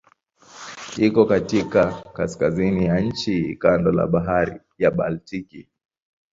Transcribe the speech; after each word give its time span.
Iko 0.97 1.25
katika 1.25 1.91
kaskazini 2.13 2.85
ya 2.85 2.99
nchi 2.99 3.55
kando 3.55 3.91
la 3.91 4.07
Bahari 4.07 4.59
ya 4.77 4.91
Baltiki. 4.91 5.69